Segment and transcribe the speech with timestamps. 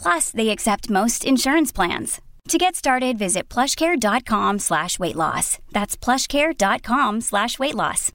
[0.00, 2.20] Plus, they accept most insurance plans.
[2.48, 5.58] To get started, visit plushcare.com slash weight loss.
[5.72, 8.10] That's plushcare.com slash weight loss.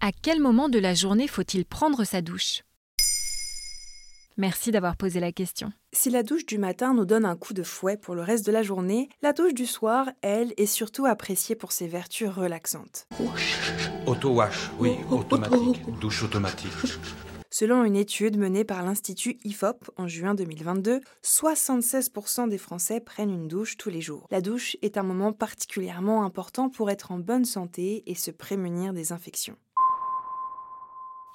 [0.00, 2.62] À quel moment de la journée faut-il prendre sa douche?
[4.36, 5.72] Merci d'avoir posé la question.
[5.92, 8.50] Si la douche du matin nous donne un coup de fouet pour le reste de
[8.50, 13.06] la journée, la douche du soir, elle, est surtout appréciée pour ses vertus relaxantes.
[14.06, 15.82] Auto-wash, oui, automatique.
[16.00, 16.72] Douche automatique.
[17.48, 23.46] Selon une étude menée par l'Institut IFOP en juin 2022, 76% des Français prennent une
[23.46, 24.26] douche tous les jours.
[24.32, 28.92] La douche est un moment particulièrement important pour être en bonne santé et se prémunir
[28.92, 29.56] des infections.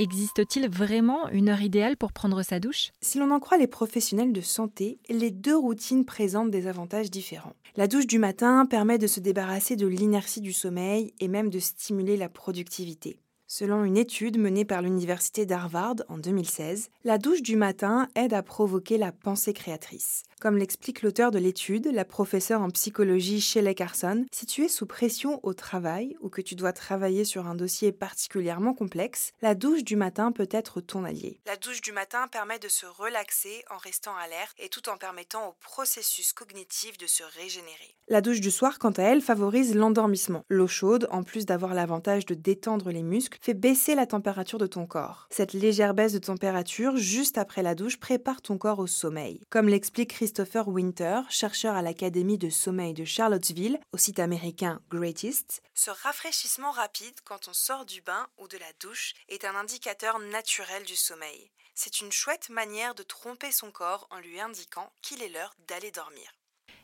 [0.02, 2.92] Existe-t-il vraiment une heure idéale pour prendre sa douche?
[3.02, 7.53] Si l'on en croit les professionnels de santé, les deux routines présentent des avantages différents.
[7.75, 11.59] La douche du matin permet de se débarrasser de l'inertie du sommeil et même de
[11.59, 13.19] stimuler la productivité.
[13.52, 18.44] Selon une étude menée par l'Université d'Harvard en 2016, la douche du matin aide à
[18.44, 20.22] provoquer la pensée créatrice.
[20.39, 24.86] Comme l'explique l'auteur de l'étude, la professeure en psychologie Shelley Carson, si tu es sous
[24.86, 29.84] pression au travail ou que tu dois travailler sur un dossier particulièrement complexe, la douche
[29.84, 31.41] du matin peut être ton allié.
[31.47, 35.50] La douche du matin permet de se relaxer en restant alerte et tout en permettant
[35.50, 37.95] au processus cognitif de se régénérer.
[38.07, 40.45] La douche du soir, quant à elle, favorise l'endormissement.
[40.47, 44.67] L'eau chaude, en plus d'avoir l'avantage de détendre les muscles, fait baisser la température de
[44.67, 45.27] ton corps.
[45.29, 49.41] Cette légère baisse de température juste après la douche prépare ton corps au sommeil.
[49.50, 55.61] Comme l'explique Christopher Winter, chercheur à l'Académie de sommeil de Charlottesville, au site américain Greatest,
[55.73, 60.19] ce rafraîchissement rapide quand on sort du bain ou de la douche est un indicateur
[60.19, 61.51] naturel du sommeil.
[61.75, 65.91] C'est une chouette manière de tromper son corps en lui indiquant qu'il est l'heure d'aller
[65.91, 66.29] dormir.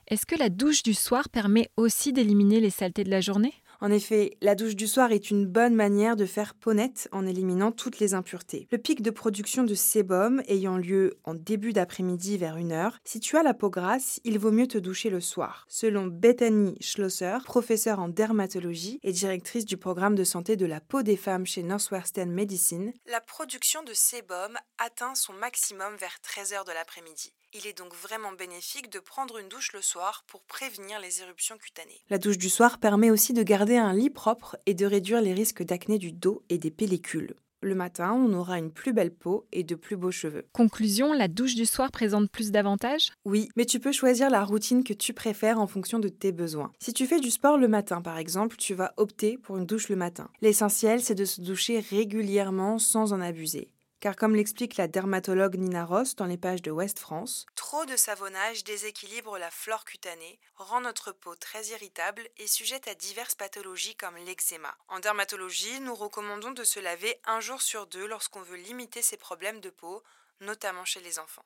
[0.08, 3.54] Est-ce que la douche du soir permet aussi d'éliminer les saletés de la journée?
[3.82, 7.26] En effet, la douche du soir est une bonne manière de faire peau nette en
[7.26, 8.68] éliminant toutes les impuretés.
[8.72, 13.38] Le pic de production de sébum ayant lieu en début d'après-midi vers 1h, si tu
[13.38, 15.66] as la peau grasse, il vaut mieux te doucher le soir.
[15.70, 21.04] Selon Bethany Schlosser, professeure en dermatologie et directrice du programme de santé de la peau
[21.04, 26.72] des femmes chez Northwestern Medicine, la production de sébum atteint son maximum vers 13h de
[26.72, 27.34] l'après-midi.
[27.58, 31.58] Il est donc vraiment bénéfique de prendre une douche le soir pour prévenir les éruptions
[31.58, 32.02] cutanées.
[32.10, 35.34] La douche du soir permet aussi de garder un lit propre et de réduire les
[35.34, 37.34] risques d'acné du dos et des pellicules.
[37.62, 40.46] Le matin, on aura une plus belle peau et de plus beaux cheveux.
[40.52, 43.14] Conclusion, la douche du soir présente plus d'avantages?
[43.24, 46.74] Oui, mais tu peux choisir la routine que tu préfères en fonction de tes besoins.
[46.80, 49.88] Si tu fais du sport le matin, par exemple, tu vas opter pour une douche
[49.88, 50.30] le matin.
[50.42, 53.72] L'essentiel, c'est de se doucher régulièrement sans en abuser.
[54.06, 57.96] Car comme l'explique la dermatologue Nina Ross dans les pages de West France, trop de
[57.96, 63.96] savonnage déséquilibre la flore cutanée, rend notre peau très irritable et sujette à diverses pathologies
[63.96, 64.78] comme l'eczéma.
[64.90, 69.18] En dermatologie, nous recommandons de se laver un jour sur deux lorsqu'on veut limiter ces
[69.18, 70.04] problèmes de peau,
[70.40, 71.46] notamment chez les enfants.